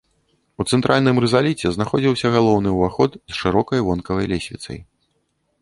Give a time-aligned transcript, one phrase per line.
[0.61, 4.79] У цэнтральным рызаліце знаходзіўся галоўны ўваход з шырокай вонкавай лесвіцай.